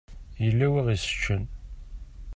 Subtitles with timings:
[0.43, 1.43] Yella wi ɣ-yesseččen.